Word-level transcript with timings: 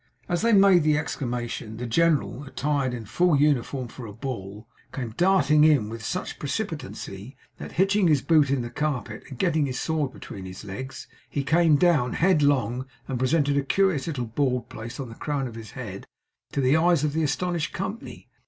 As 0.27 0.41
they 0.41 0.51
made 0.51 0.81
the 0.81 0.97
exclamation, 0.97 1.77
the 1.77 1.85
general, 1.85 2.43
attired 2.45 2.91
in 2.91 3.05
full 3.05 3.35
uniform 3.35 3.87
for 3.87 4.07
a 4.07 4.11
ball, 4.13 4.67
came 4.91 5.13
darting 5.15 5.63
in 5.63 5.89
with 5.89 6.03
such 6.03 6.39
precipitancy 6.39 7.37
that, 7.59 7.73
hitching 7.73 8.07
his 8.07 8.23
boot 8.23 8.49
in 8.49 8.63
the 8.63 8.71
carpet, 8.71 9.23
and 9.29 9.37
getting 9.37 9.67
his 9.67 9.79
sword 9.79 10.11
between 10.11 10.45
his 10.47 10.65
legs, 10.65 11.05
he 11.29 11.43
came 11.43 11.75
down 11.75 12.13
headlong, 12.13 12.87
and 13.07 13.19
presented 13.19 13.57
a 13.57 13.61
curious 13.63 14.07
little 14.07 14.25
bald 14.25 14.69
place 14.69 14.99
on 14.99 15.09
the 15.09 15.13
crown 15.13 15.47
of 15.47 15.53
his 15.53 15.69
head 15.77 16.07
to 16.51 16.61
the 16.61 16.75
eyes 16.75 17.03
of 17.03 17.13
the 17.13 17.21
astonished 17.21 17.71
company. 17.71 18.27